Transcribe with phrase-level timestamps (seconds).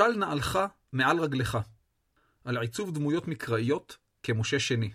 [0.00, 0.58] של נעלך
[0.92, 1.58] מעל רגלך,
[2.44, 4.90] על עיצוב דמויות מקראיות כמשה שני.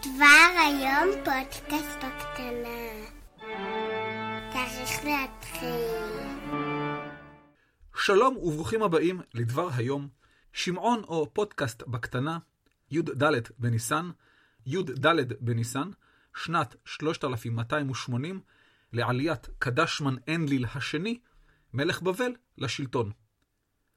[0.00, 2.82] דבר היום פודקאסט בקטנה.
[4.52, 5.68] צריך להתחיל.
[7.96, 10.08] שלום וברוכים הבאים לדבר היום,
[10.52, 12.38] שמעון או פודקאסט בקטנה,
[12.90, 13.24] י"ד
[13.58, 14.10] בניסן,
[14.66, 15.06] י"ד
[15.40, 15.90] בניסן,
[16.36, 18.40] שנת 3280,
[18.92, 21.18] לעליית קדשמן אנליל השני,
[21.74, 23.12] מלך בבל, לשלטון.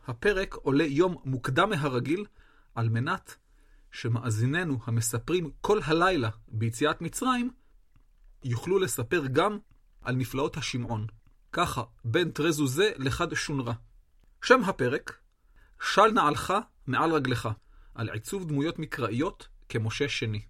[0.08, 2.26] הפרק עולה יום מוקדם מהרגיל,
[2.76, 3.36] על מנת
[3.92, 7.52] שמאזיננו המספרים כל הלילה ביציאת מצרים,
[8.44, 9.58] יוכלו לספר גם
[10.02, 11.08] על נפלאות השמעון.
[11.52, 13.74] ככה, בין תרזו זה לחד שונרה.
[14.44, 15.20] שם הפרק,
[15.82, 16.54] של נעלך
[16.88, 17.50] מעל רגלך,
[17.96, 20.42] על עיצוב דמויות מקראיות כמשה שני.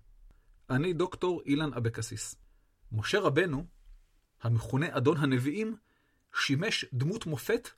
[0.70, 2.36] אני דוקטור אילן אבקסיס.
[2.92, 3.66] משה רבנו,
[4.42, 5.76] המכונה אדון הנביאים,
[6.36, 7.70] שימש דמות מופת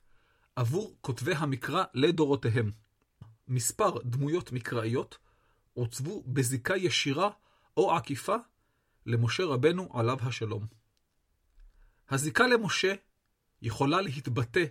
[0.56, 2.72] עבור כותבי המקרא לדורותיהם.
[3.48, 5.18] מספר דמויות מקראיות
[5.74, 7.30] עוצבו בזיקה ישירה
[7.76, 8.36] או עקיפה
[9.06, 10.66] למשה רבנו עליו השלום.
[12.10, 12.94] הזיקה למשה
[13.62, 14.64] יכולה להתבטא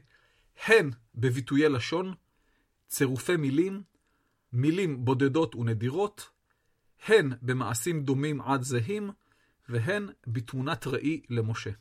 [0.66, 2.14] הן בביטויי לשון,
[2.88, 3.84] צירופי מילים,
[4.54, 6.30] מילים בודדות ונדירות,
[7.06, 9.12] הן במעשים דומים עד זהים,
[9.70, 11.72] והן בתמונת ראי למשה.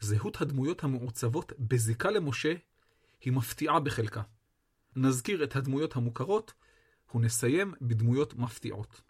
[0.00, 2.54] זהות הדמויות המעוצבות בזיקה למשה
[3.20, 4.22] היא מפתיעה בחלקה.
[4.96, 6.52] נזכיר את הדמויות המוכרות,
[7.14, 9.00] ונסיים בדמויות מפתיעות.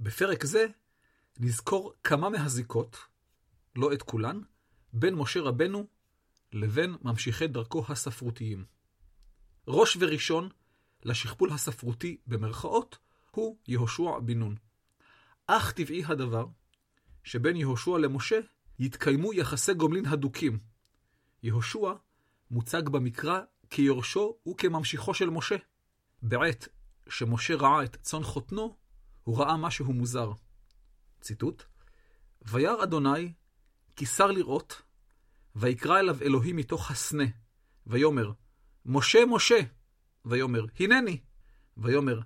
[0.00, 0.66] בפרק זה
[1.38, 2.96] נזכור כמה מהזיקות,
[3.76, 4.40] לא את כולן,
[4.92, 5.86] בין משה רבנו
[6.52, 8.64] לבין ממשיכי דרכו הספרותיים.
[9.68, 10.48] ראש וראשון
[11.04, 12.98] לשכפול הספרותי במרכאות
[13.30, 14.56] הוא יהושע בן נון.
[15.46, 16.46] אך טבעי הדבר
[17.24, 18.40] שבין יהושע למשה
[18.78, 20.58] יתקיימו יחסי גומלין הדוקים.
[21.42, 21.92] יהושע
[22.50, 25.56] מוצג במקרא כיורשו וכממשיכו של משה.
[26.22, 26.68] בעת
[27.08, 28.76] שמשה ראה את צאן חותנו,
[29.24, 30.32] הוא ראה משהו מוזר.
[31.20, 31.62] ציטוט:
[32.42, 33.32] וירא אדוני
[33.96, 34.82] כי שר לראות,
[35.56, 37.24] ויקרא אליו אלוהים מתוך הסנה,
[37.86, 38.32] ויאמר,
[38.86, 39.58] משה, משה,
[40.24, 41.20] ויאמר, הנני,
[41.76, 42.20] ויאמר,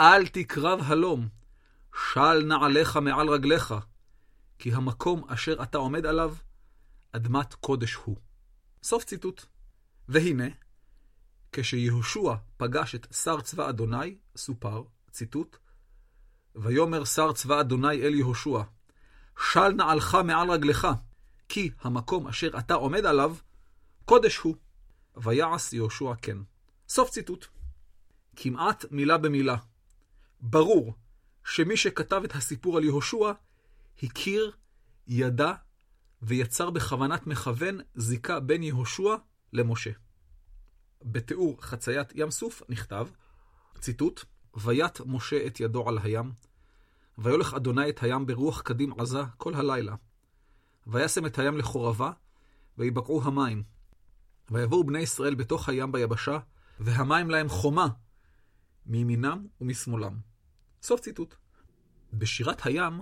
[0.00, 1.28] אל תקרב הלום,
[2.12, 3.74] של נעליך מעל רגליך,
[4.62, 6.34] כי המקום אשר אתה עומד עליו,
[7.12, 8.16] אדמת קודש הוא.
[8.82, 9.44] סוף ציטוט.
[10.08, 10.44] והנה,
[11.52, 15.56] כשיהושע פגש את שר צבא אדוני, סופר, ציטוט,
[16.54, 18.62] ויאמר שר צבא אדוני אל יהושע,
[19.52, 20.88] של נעלך מעל רגלך,
[21.48, 23.36] כי המקום אשר אתה עומד עליו,
[24.04, 24.56] קודש הוא.
[25.16, 26.38] ויעש יהושע כן.
[26.88, 27.46] סוף ציטוט.
[28.36, 29.56] כמעט מילה במילה.
[30.40, 30.94] ברור
[31.44, 33.32] שמי שכתב את הסיפור על יהושע,
[34.02, 34.52] הכיר,
[35.06, 35.52] ידע
[36.22, 39.16] ויצר בכוונת מכוון זיקה בין יהושע
[39.52, 39.90] למשה.
[41.02, 43.08] בתיאור חציית ים סוף נכתב,
[43.80, 44.24] ציטוט,
[44.56, 46.32] ויט משה את ידו על הים,
[47.18, 49.94] ויולך אדוני את הים ברוח קדים עזה כל הלילה.
[50.86, 52.10] וישם את הים לחורבה,
[52.78, 53.62] ויבקעו המים.
[54.50, 56.38] ויבואו בני ישראל בתוך הים ביבשה,
[56.80, 57.88] והמים להם חומה,
[58.86, 60.16] מימינם ומשמאלם.
[60.82, 61.34] סוף ציטוט.
[62.12, 63.00] בשירת הים,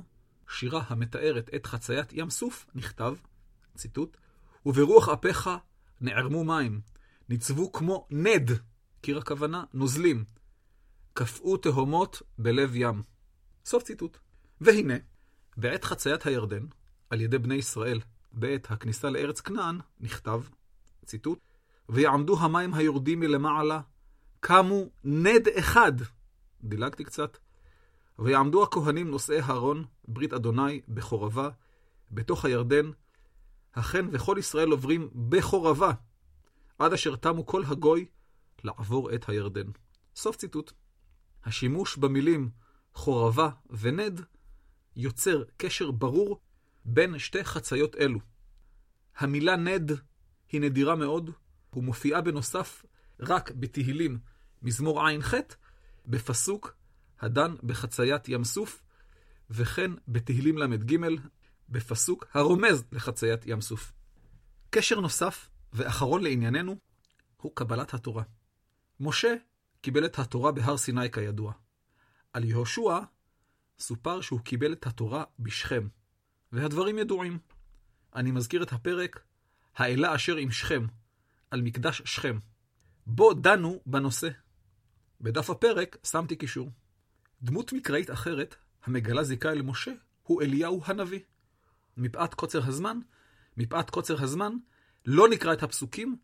[0.50, 3.14] שירה המתארת את חציית ים סוף, נכתב,
[3.76, 4.16] ציטוט,
[4.66, 5.50] וברוח אפיך
[6.00, 6.80] נערמו מים,
[7.28, 8.50] ניצבו כמו נד,
[9.00, 10.24] קיר הכוונה, נוזלים,
[11.12, 13.02] קפאו תהומות בלב ים.
[13.64, 14.18] סוף ציטוט.
[14.60, 14.94] והנה,
[15.56, 16.66] בעת חציית הירדן,
[17.10, 18.00] על ידי בני ישראל,
[18.32, 20.42] בעת הכניסה לארץ כנען, נכתב,
[21.04, 21.38] ציטוט,
[21.88, 23.80] ויעמדו המים היורדים מלמעלה,
[24.40, 25.92] קמו נד אחד.
[26.62, 27.38] דילגתי קצת.
[28.20, 31.50] ויעמדו הכהנים נושאי הארון, ברית אדוני, בחורבה,
[32.10, 32.90] בתוך הירדן,
[33.72, 35.92] אכן וכל ישראל עוברים בחורבה,
[36.78, 38.06] עד אשר תמו כל הגוי
[38.64, 39.70] לעבור את הירדן.
[40.16, 40.72] סוף ציטוט.
[41.44, 42.50] השימוש במילים
[42.94, 44.20] חורבה ונד
[44.96, 46.40] יוצר קשר ברור
[46.84, 48.18] בין שתי חציות אלו.
[49.16, 49.90] המילה נד
[50.48, 51.30] היא נדירה מאוד,
[51.72, 52.84] ומופיעה בנוסף
[53.20, 54.18] רק בתהילים
[54.62, 55.34] מזמור ע"ח,
[56.06, 56.79] בפסוק
[57.20, 58.82] הדן בחציית ים סוף,
[59.50, 60.96] וכן בתהילים ל"ג,
[61.68, 63.92] בפסוק הרומז לחציית ים סוף.
[64.70, 66.76] קשר נוסף ואחרון לענייננו
[67.36, 68.22] הוא קבלת התורה.
[69.00, 69.34] משה
[69.80, 71.52] קיבל את התורה בהר סיני כידוע.
[72.32, 72.98] על יהושע
[73.78, 75.88] סופר שהוא קיבל את התורה בשכם,
[76.52, 77.38] והדברים ידועים.
[78.14, 79.22] אני מזכיר את הפרק
[79.76, 80.86] האלה אשר עם שכם,
[81.50, 82.38] על מקדש שכם.
[83.06, 84.28] בו דנו בנושא.
[85.20, 86.70] בדף הפרק שמתי קישור.
[87.42, 89.92] דמות מקראית אחרת, המגלה זיקה אל משה,
[90.22, 91.20] הוא אליהו הנביא.
[91.96, 92.98] מפאת קוצר הזמן,
[93.56, 94.52] מפאת קוצר הזמן,
[95.06, 96.16] לא נקרא את הפסוקים,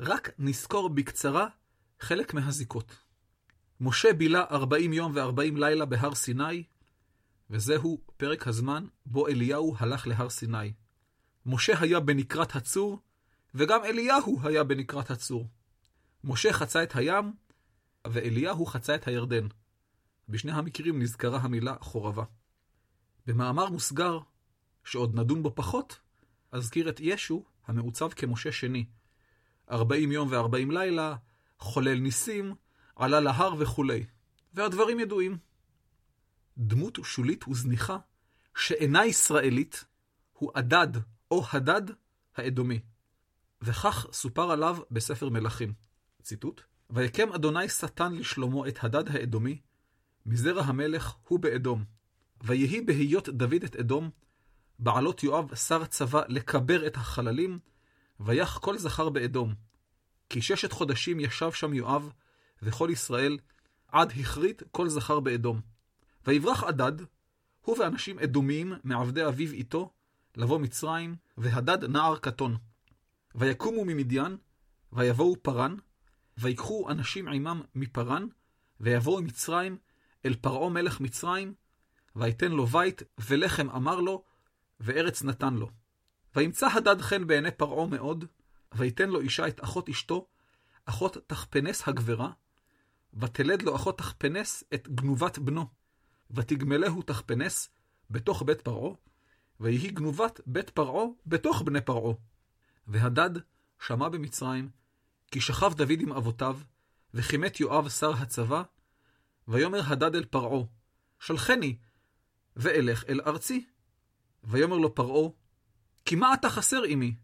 [0.00, 1.46] רק נזכור בקצרה
[2.00, 2.96] חלק מהזיקות.
[3.80, 6.64] משה בילה 40 יום ו-40 לילה בהר סיני,
[7.50, 10.72] וזהו פרק הזמן בו אליהו הלך להר סיני.
[11.46, 12.98] משה היה בנקרת הצור,
[13.54, 15.48] וגם אליהו היה בנקרת הצור.
[16.24, 17.32] משה חצה את הים,
[18.06, 19.46] ואליהו חצה את הירדן.
[20.28, 22.24] בשני המקרים נזכרה המילה חורבה.
[23.26, 24.18] במאמר מוסגר,
[24.84, 25.98] שעוד נדון בו פחות,
[26.52, 28.86] אזכיר את ישו המעוצב כמשה שני.
[29.70, 31.16] 40 יום ו-40 לילה,
[31.58, 32.54] חולל ניסים,
[32.96, 34.06] עלה להר וכולי.
[34.54, 35.38] והדברים ידועים.
[36.58, 37.98] דמות שולית וזניחה,
[38.56, 39.84] שאינה ישראלית,
[40.32, 40.88] הוא אדד
[41.30, 41.82] או הדד
[42.36, 42.80] האדומי.
[43.62, 45.72] וכך סופר עליו בספר מלכים.
[46.22, 46.60] ציטוט:
[46.90, 49.60] ויקם אדוני שטן לשלמה את הדד האדומי,
[50.26, 51.84] מזרע המלך הוא באדום.
[52.42, 54.10] ויהי בהיות דוד את אדום,
[54.78, 57.58] בעלות יואב שר צבא לקבר את החללים,
[58.20, 59.54] ויח כל זכר באדום.
[60.28, 62.12] כי ששת חודשים ישב שם יואב,
[62.62, 63.38] וכל ישראל,
[63.88, 65.60] עד הכרית כל זכר באדום.
[66.26, 66.92] ויברח אדד,
[67.60, 69.90] הוא ואנשים אדומיים מעבדי אביו איתו,
[70.36, 72.56] לבוא מצרים, והדד נער קטון.
[73.34, 74.36] ויקומו ממדיין,
[74.92, 75.76] ויבואו פרן,
[76.38, 78.26] ויקחו אנשים עמם מפרן,
[78.80, 79.78] ויבואו מצרים
[80.24, 81.54] אל פרעה מלך מצרים,
[82.16, 84.24] ויתן לו בית, ולחם אמר לו,
[84.80, 85.70] וארץ נתן לו.
[86.36, 88.24] וימצא הדד חן בעיני פרעה מאוד,
[88.74, 90.26] ויתן לו אישה את אחות אשתו,
[90.84, 92.30] אחות תחפנס הגברה,
[93.14, 95.66] ותלד לו אחות תחפנס את גנובת בנו,
[96.30, 97.70] ותגמלהו תחפנס
[98.10, 98.94] בתוך בית פרעה,
[99.60, 102.14] ויהי גנובת בית פרעה בתוך בני פרעה.
[102.86, 103.30] והדד
[103.80, 104.68] שמע במצרים,
[105.30, 106.58] כי שכב דוד עם אבותיו,
[107.14, 108.62] וכימת יואב שר הצבא,
[109.48, 110.64] ויאמר הדד אל פרעה,
[111.20, 111.76] שלחני,
[112.56, 113.66] ואלך אל ארצי.
[114.44, 115.30] ויאמר לו פרעה,
[116.04, 117.16] כי מה אתה חסר עמי?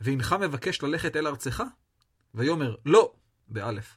[0.00, 1.62] והנך מבקש ללכת אל ארצך?
[2.34, 3.14] ויאמר, לא,
[3.48, 3.96] באלף,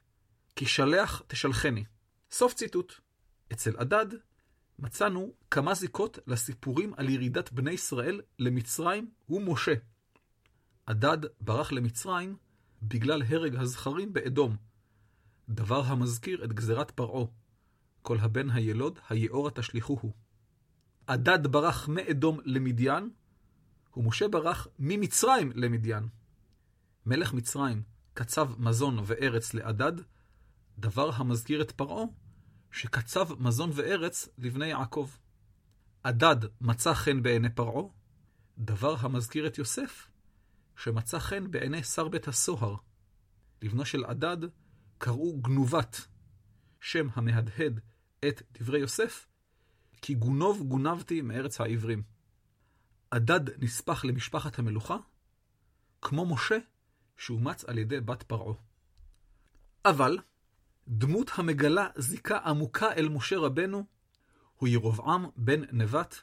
[0.55, 1.85] כי שלח תשלחני.
[2.31, 2.93] סוף ציטוט.
[3.53, 4.05] אצל אדד
[4.79, 9.73] מצאנו כמה זיקות לסיפורים על ירידת בני ישראל למצרים ומשה.
[10.85, 12.37] אדד ברח למצרים
[12.81, 14.55] בגלל הרג הזכרים באדום,
[15.49, 17.25] דבר המזכיר את גזירת פרעה,
[18.09, 20.13] כל הבן הילוד היאורה תשליכוהו.
[21.05, 23.09] אדד ברח מאדום למדיין,
[23.97, 26.07] ומשה ברח ממצרים למדיין.
[27.05, 27.83] מלך מצרים
[28.13, 29.91] קצב מזון וארץ לאדד,
[30.77, 32.03] דבר המזכיר את פרעה,
[32.71, 35.09] שקצב מזון וארץ לבני יעקב.
[36.03, 37.83] אדד מצא חן בעיני פרעה,
[38.57, 40.07] דבר המזכיר את יוסף,
[40.75, 42.75] שמצא חן בעיני שר בית הסוהר.
[43.61, 44.37] לבנו של אדד
[44.97, 46.07] קראו גנובת,
[46.81, 47.79] שם המהדהד
[48.27, 49.27] את דברי יוסף,
[50.01, 52.03] כי גונוב גונבתי מארץ העברים.
[53.09, 54.97] אדד נספח למשפחת המלוכה,
[56.01, 56.57] כמו משה
[57.17, 58.53] שאומץ על ידי בת פרעה.
[59.85, 60.17] אבל
[60.87, 63.85] דמות המגלה זיקה עמוקה אל משה רבנו
[64.55, 66.15] הוא ירבעם בן נבט,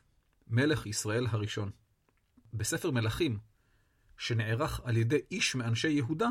[0.47, 1.71] מלך ישראל הראשון.
[2.55, 3.39] בספר מלכים,
[4.19, 6.29] שנערך על ידי איש מאנשי יהודה,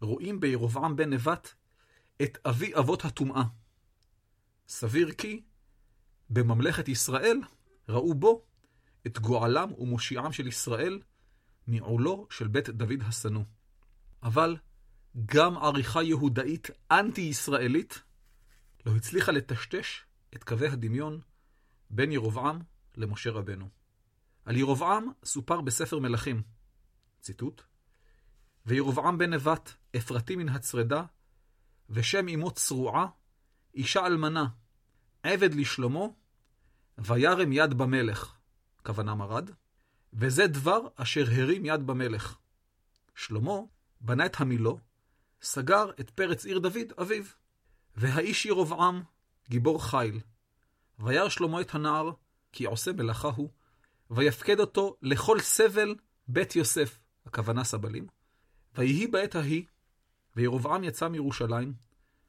[0.00, 1.54] רואים בירבעם בן נבט
[2.22, 3.42] את אבי אבות הטומאה.
[4.72, 5.42] סביר כי
[6.30, 7.40] בממלכת ישראל
[7.88, 8.44] ראו בו
[9.06, 11.00] את גואלם ומושיעם של ישראל
[11.66, 13.42] מעולו של בית דוד השנוא.
[14.22, 14.56] אבל
[15.26, 18.02] גם עריכה יהודאית אנטי-ישראלית
[18.86, 21.20] לא הצליחה לטשטש את קווי הדמיון
[21.90, 22.58] בין ירבעם
[22.96, 23.68] למשה רבנו.
[24.44, 26.42] על ירבעם סופר בספר מלכים,
[27.20, 27.62] ציטוט:
[28.66, 31.04] וירבעם בן נבט, אפרתי מן הצרדה,
[31.90, 33.06] ושם אמו צרועה,
[33.74, 34.46] אישה אלמנה,
[35.22, 36.04] עבד לשלמה,
[36.98, 38.34] וירם יד במלך,
[38.86, 39.50] כוונה מרד,
[40.12, 42.36] וזה דבר אשר הרים יד במלך.
[43.14, 43.58] שלמה
[44.00, 44.78] בנה את המילו,
[45.42, 47.24] סגר את פרץ עיר דוד, אביו.
[47.96, 49.02] והאיש ירבעם,
[49.48, 50.20] גיבור חיל.
[50.98, 52.10] וירא שלמה את הנער,
[52.52, 53.48] כי עושה מלאכה הוא,
[54.10, 55.94] ויפקד אותו לכל סבל
[56.28, 58.06] בית יוסף, הכוונה סבלים.
[58.74, 59.64] ויהי בעת ההיא,
[60.36, 61.74] וירבעם יצא מירושלים,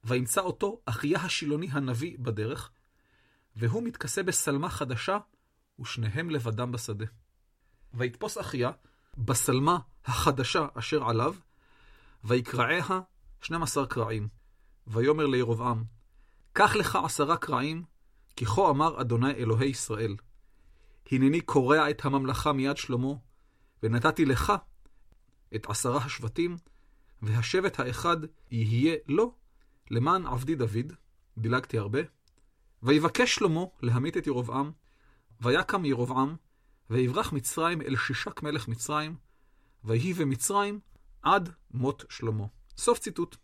[0.03, 2.71] וימצא אותו אחיה השילוני הנביא בדרך,
[3.55, 5.17] והוא מתכסה בשלמה חדשה,
[5.79, 7.05] ושניהם לבדם בשדה.
[7.93, 8.72] ויתפוס אחיה
[9.17, 11.36] בשלמה החדשה אשר עליו,
[12.24, 12.83] ויקרעיה
[13.41, 14.27] שנים עשר קרעים.
[14.88, 15.83] ויאמר לירבעם,
[16.53, 17.83] קח לך עשרה קרעים,
[18.36, 20.15] כי כה אמר אדוני אלוהי ישראל.
[21.12, 23.13] הנני קורע את הממלכה מיד שלמה,
[23.83, 24.53] ונתתי לך
[25.55, 26.57] את עשרה השבטים,
[27.22, 28.17] והשבט האחד
[28.51, 29.36] יהיה לו,
[29.89, 30.93] למען עבדי דוד,
[31.38, 32.00] דילגתי הרבה,
[32.83, 34.71] ויבקש שלמה להמית את ירבעם,
[35.41, 36.35] ויקם ירבעם,
[36.89, 39.15] ויברח מצרים אל שישק מלך מצרים,
[39.83, 40.79] ויהי במצרים
[41.21, 42.45] עד מות שלמה.
[42.77, 43.35] סוף ציטוט.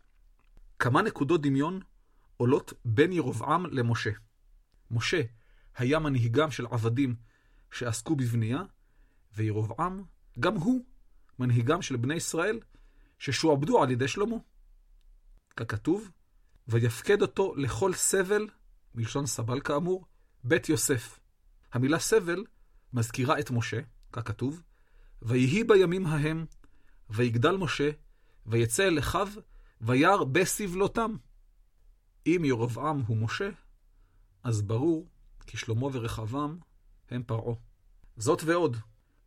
[0.80, 1.80] כמה נקודות דמיון
[2.38, 4.10] עולות בין ירבעם למשה.
[4.92, 5.22] משה
[5.78, 7.16] היה מנהיגם של עבדים
[7.72, 8.64] שעסקו בבנייה,
[9.36, 10.04] וירבעם,
[10.40, 10.86] גם הוא,
[11.40, 12.60] מנהיגם של בני ישראל
[13.20, 14.36] ששועבדו על ידי שלמה.
[15.56, 16.12] ככתוב,
[16.68, 18.48] ויפקד אותו לכל סבל,
[19.00, 20.06] מלשון סבל כאמור,
[20.44, 21.20] בית יוסף.
[21.74, 22.44] המילה סבל
[22.94, 23.80] מזכירה את משה,
[24.12, 24.62] ככתוב,
[25.22, 26.46] ויהי בימים ההם,
[27.10, 27.90] ויגדל משה,
[28.46, 29.28] ויצא אל אחיו,
[29.82, 31.16] וירא בסבלותם.
[32.28, 33.50] אם ירבעם הוא משה,
[34.44, 35.08] אז ברור
[35.48, 36.60] כי שלמה ורחבעם
[37.10, 37.56] הם פרעה.
[38.18, 38.78] זאת ועוד,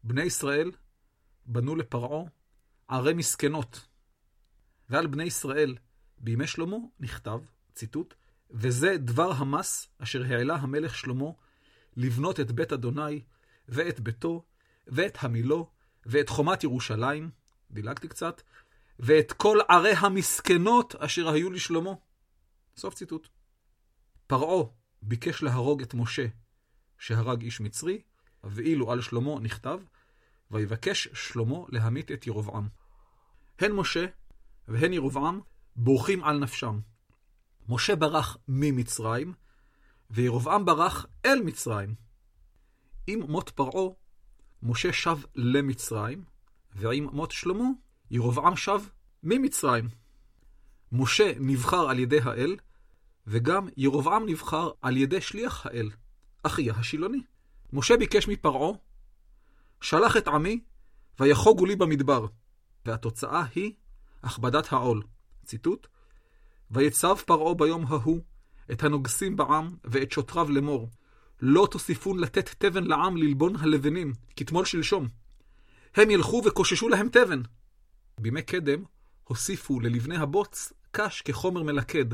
[0.05, 0.71] בני ישראל
[1.47, 2.25] בנו לפרעה
[2.88, 3.88] ערי מסכנות.
[4.88, 5.76] ועל בני ישראל
[6.19, 7.41] בימי שלמה נכתב,
[7.75, 8.14] ציטוט,
[8.53, 11.31] וזה דבר המס אשר העלה המלך שלמה
[11.97, 13.23] לבנות את בית אדוני,
[13.69, 14.45] ואת ביתו,
[14.87, 15.71] ואת המילו,
[16.07, 17.31] ואת חומת ירושלים,
[17.71, 18.43] דילגתי קצת,
[18.99, 21.91] ואת כל ערי המסכנות אשר היו לשלמה.
[22.77, 23.29] סוף ציטוט.
[24.27, 24.65] פרעה
[25.03, 26.27] ביקש להרוג את משה,
[26.99, 28.03] שהרג איש מצרי,
[28.45, 29.81] ואילו על שלמה נכתב,
[30.51, 32.69] ויבקש שלמה להמית את ירבעם.
[33.59, 34.07] הן משה
[34.69, 35.41] והן ירבעם
[35.77, 36.81] בורחים על נפשם.
[37.69, 39.33] משה ברח ממצרים,
[40.11, 41.95] וירבעם ברח אל מצרים.
[43.07, 43.95] עם מות פרעה,
[44.62, 46.25] משה שב למצרים,
[46.75, 47.64] ועם מות שלמה,
[48.11, 48.81] ירבעם שב
[49.23, 49.88] ממצרים.
[50.92, 52.57] משה נבחר על ידי האל,
[53.26, 55.90] וגם ירבעם נבחר על ידי שליח האל,
[56.42, 57.21] אחיה השילוני.
[57.73, 58.73] משה ביקש מפרעה,
[59.81, 60.61] שלח את עמי,
[61.21, 62.26] ויחוגו לי במדבר.
[62.87, 63.73] והתוצאה היא
[64.23, 65.02] הכבדת העול.
[65.45, 65.87] ציטוט:
[66.73, 68.21] ויצב פרעה ביום ההוא
[68.73, 70.91] את הנוגסים בעם ואת שוטריו לאמור,
[71.41, 75.09] לא תוסיפון לתת תבן לעם ללבון הלבנים, כתמול שלשום.
[75.95, 77.43] הם ילכו וקוששו להם תבן.
[78.19, 78.85] בימי קדם
[79.25, 82.05] הוסיפו ללבני הבוץ קש כחומר מלכד,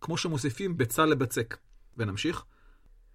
[0.00, 1.56] כמו שמוסיפים ביצה לבצק.
[1.96, 2.44] ונמשיך.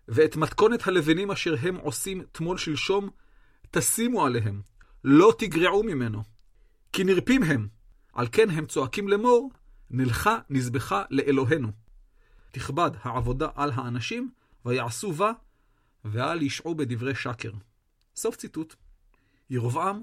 [0.07, 3.09] ואת מתכונת הלבנים אשר הם עושים תמול שלשום,
[3.71, 4.61] תשימו עליהם,
[5.03, 6.23] לא תגרעו ממנו.
[6.93, 7.67] כי נרפים הם,
[8.13, 9.51] על כן הם צועקים לאמור,
[9.93, 11.71] נלכה נזבחה לאלוהינו.
[12.51, 14.31] תכבד העבודה על האנשים,
[14.65, 15.31] ויעשו בה,
[16.05, 17.51] ואל ישעו בדברי שקר.
[18.15, 18.75] סוף ציטוט.
[19.49, 20.01] ירבעם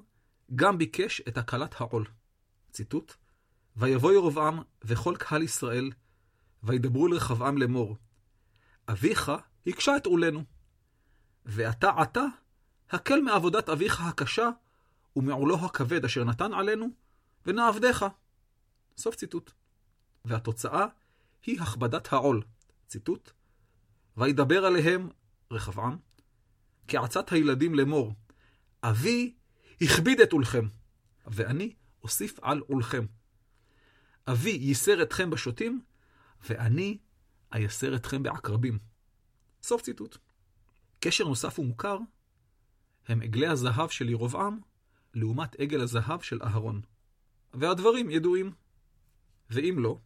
[0.54, 2.06] גם ביקש את הקלת העול.
[2.70, 3.14] ציטוט:
[3.76, 5.90] ויבוא ירבעם וכל קהל ישראל,
[6.62, 7.96] וידברו לרחבעם לאמור,
[8.88, 9.32] אביך
[9.66, 10.44] הקשה את עולנו,
[11.46, 12.24] ואתה עתה
[12.90, 14.48] הקל מעבודת אביך הקשה
[15.16, 16.88] ומעולו הכבד אשר נתן עלינו,
[17.46, 18.06] ונעבדך.
[18.96, 19.59] סוף ציטוט.
[20.24, 20.86] והתוצאה
[21.46, 22.42] היא הכבדת העול.
[22.86, 23.30] ציטוט:
[24.16, 25.08] וידבר עליהם
[25.50, 25.96] רחבעם,
[26.88, 28.14] כעצת הילדים לאמור,
[28.82, 29.34] אבי
[29.80, 30.66] הכביד את עולכם,
[31.26, 33.06] ואני אוסיף על עולכם.
[34.26, 35.82] אבי ייסר אתכם בשוטים,
[36.48, 36.98] ואני
[37.52, 38.78] אייסר אתכם בעקרבים.
[39.62, 40.18] סוף ציטוט.
[41.00, 41.98] קשר נוסף ומוכר
[43.08, 44.60] הם עגלי הזהב של ירבעם
[45.14, 46.80] לעומת עגל הזהב של אהרון.
[47.54, 48.52] והדברים ידועים.
[49.50, 49.98] ואם לא,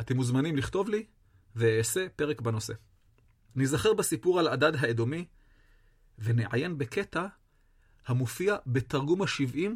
[0.00, 1.06] אתם מוזמנים לכתוב לי
[1.56, 2.74] ואעשה פרק בנושא.
[3.56, 5.24] ניזכר בסיפור על הדד האדומי
[6.18, 7.26] ונעיין בקטע
[8.06, 9.70] המופיע בתרגום ה-70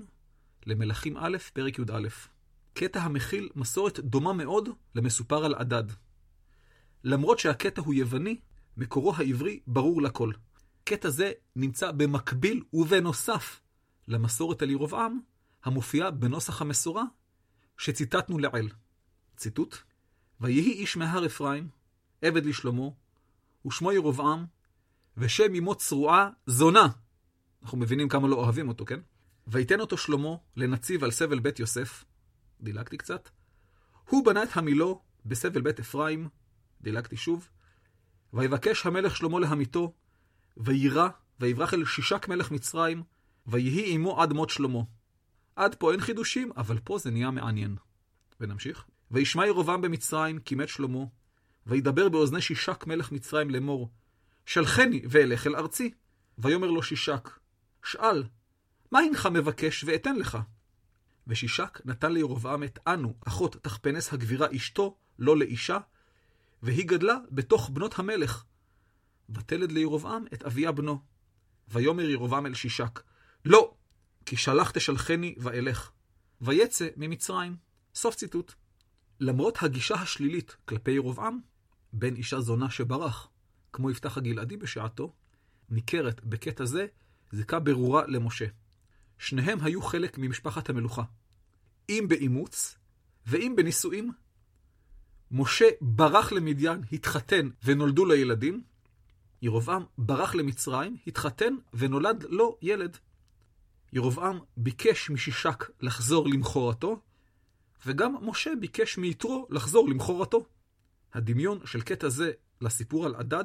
[0.66, 2.08] למלכים א', פרק י"א.
[2.74, 5.84] קטע המכיל מסורת דומה מאוד למסופר על הדד.
[7.04, 8.40] למרות שהקטע הוא יווני,
[8.76, 10.32] מקורו העברי ברור לכל.
[10.84, 13.60] קטע זה נמצא במקביל ובנוסף
[14.08, 15.20] למסורת על ירבעם,
[15.64, 17.04] המופיעה בנוסח המסורה
[17.78, 18.70] שציטטנו לעיל.
[19.36, 19.76] ציטוט:
[20.40, 21.68] ויהי איש מהר אפרים,
[22.22, 22.88] עבד לשלמה,
[23.66, 24.46] ושמו ירבעם,
[25.16, 26.88] ושם אמו צרועה זונה.
[27.62, 29.00] אנחנו מבינים כמה לא אוהבים אותו, כן?
[29.46, 32.04] ויתן אותו שלמה לנציב על סבל בית יוסף,
[32.60, 33.28] דילגתי קצת.
[34.08, 36.28] הוא בנה את המילו בסבל בית אפרים,
[36.80, 37.48] דילגתי שוב.
[38.32, 39.92] ויבקש המלך שלמה להמיתו,
[40.56, 41.08] ויירא,
[41.40, 43.02] ויברח אל שישק מלך מצרים,
[43.46, 44.80] ויהי עמו עד מות שלמה.
[45.56, 47.76] עד פה אין חידושים, אבל פה זה נהיה מעניין.
[48.40, 48.84] ונמשיך.
[49.10, 51.04] וישמע ירבעם במצרים, כי מת שלמה,
[51.66, 53.90] וידבר באוזני שישק מלך מצרים לאמור,
[54.46, 55.90] שלחני ואלך אל ארצי.
[56.38, 57.28] ויאמר לו שישק,
[57.84, 58.24] שאל,
[58.92, 60.38] מה הנך מבקש ואתן לך?
[61.26, 65.78] ושישק נתן לירבעם את אנו, אחות תחפנס הגבירה אשתו, לא לאישה,
[66.62, 68.44] והיא גדלה בתוך בנות המלך.
[69.30, 70.98] ותלד לירבעם את אביה בנו.
[71.68, 73.00] ויאמר ירבעם אל שישק,
[73.44, 73.74] לא,
[74.26, 75.90] כי שלח תשלחני ואלך.
[76.40, 77.56] ויצא ממצרים.
[77.94, 78.54] סוף ציטוט.
[79.20, 81.40] למרות הגישה השלילית כלפי ירבעם,
[81.92, 83.28] בן אישה זונה שברח,
[83.72, 85.12] כמו יפתח הגלעדי בשעתו,
[85.70, 86.86] ניכרת בקטע זה
[87.32, 88.46] זיקה ברורה למשה.
[89.18, 91.02] שניהם היו חלק ממשפחת המלוכה.
[91.88, 92.78] אם באימוץ
[93.26, 94.12] ואם בנישואים.
[95.30, 98.62] משה ברח למדיין, התחתן ונולדו לו ילדים.
[99.42, 102.96] ירבעם ברח למצרים, התחתן ונולד לו ילד.
[103.92, 107.00] ירבעם ביקש משישק לחזור למכורתו,
[107.86, 110.46] וגם משה ביקש מיתרו לחזור למכורתו.
[111.12, 113.44] הדמיון של קטע זה לסיפור על עדד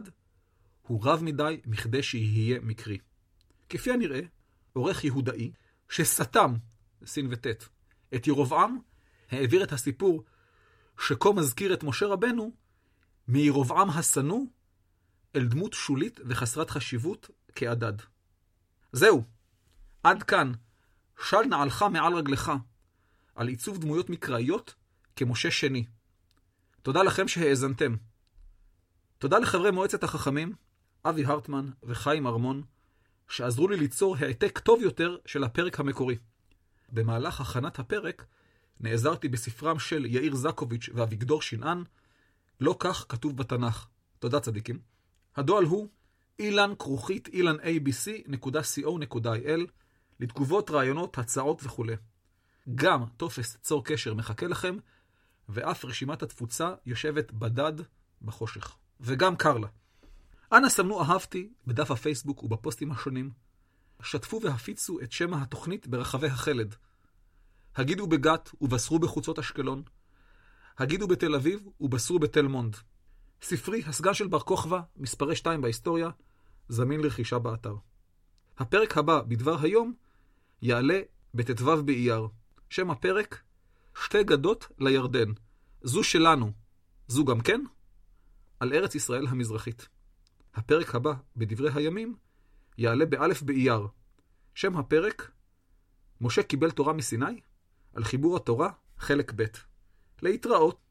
[0.82, 2.98] הוא רב מדי מכדי שיהיה מקרי.
[3.70, 4.22] כפי הנראה,
[4.74, 5.52] עורך יהודאי,
[5.90, 6.54] שסתם,
[7.06, 7.70] סין וטית,
[8.16, 8.78] את ירבעם,
[9.32, 10.24] העביר את הסיפור
[11.00, 12.52] שכה מזכיר את משה רבנו,
[13.28, 14.46] מירבעם השנוא
[15.36, 17.94] אל דמות שולית וחסרת חשיבות כעדד.
[18.92, 19.24] זהו,
[20.04, 20.52] עד כאן,
[21.30, 22.52] של נעלך מעל רגלך,
[23.36, 24.75] על עיצוב דמויות מקראיות
[25.16, 25.86] כמשה שני.
[26.82, 27.96] תודה לכם שהאזנתם.
[29.18, 30.54] תודה לחברי מועצת החכמים,
[31.06, 32.63] אבי הרטמן וחיים ארמון,
[33.28, 36.18] שעזרו לי ליצור העתק טוב יותר של הפרק המקורי.
[36.90, 38.25] במהלך הכנת הפרק
[38.80, 41.84] נעזרתי בספרם של יאיר זקוביץ' ואביגדור שנען,
[42.60, 43.88] לא כך כתוב בתנ"ך.
[44.20, 44.80] תודה צדיקים.
[45.36, 45.90] הדואל הוא
[46.40, 48.92] אילן כרוכית אילן abc.co.il
[50.20, 51.86] לתגובות, רעיונות, הצעות וכו'.
[52.75, 54.75] גם טופס צור קשר מחכה לכם,
[55.50, 57.74] ואף רשימת התפוצה יושבת בדד
[58.22, 58.77] בחושך.
[59.01, 59.67] וגם קר לה.
[60.51, 63.32] אנא סמנו אהבתי בדף הפייסבוק ובפוסטים השונים.
[64.01, 66.75] שתפו והפיצו את שם התוכנית ברחבי החלד.
[67.75, 69.84] הגידו בגת ובשרו בחוצות אשקלון.
[70.77, 72.75] הגידו בתל אביב ובשרו בתל מונד.
[73.41, 76.10] ספרי הסגן של בר כוכבא, מספרי 2 בהיסטוריה,
[76.70, 77.75] זמין לרכישה באתר.
[78.58, 79.93] הפרק הבא בדבר היום
[80.62, 81.01] יעלה
[81.34, 82.27] בט"ו באייר.
[82.74, 83.42] שם הפרק,
[84.03, 85.32] שתי גדות לירדן.
[85.82, 86.51] זו שלנו,
[87.08, 87.62] זו גם כן,
[88.60, 89.88] על ארץ ישראל המזרחית.
[90.53, 92.15] הפרק הבא בדברי הימים
[92.77, 93.88] יעלה באלף באייר.
[94.56, 95.32] שם הפרק,
[96.22, 97.42] משה קיבל תורה מסיני,
[97.94, 99.44] על חיבור התורה, חלק ב'.
[100.22, 100.83] להתראות.